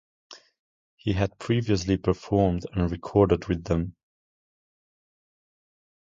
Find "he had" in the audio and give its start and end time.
0.95-1.37